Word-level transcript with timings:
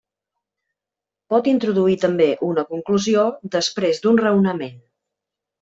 Pot 1.33 1.49
introduir 1.51 1.99
també 2.05 2.29
una 2.49 2.65
conclusió 2.71 3.29
després 3.59 4.03
d'un 4.07 4.23
raonament. 4.27 4.85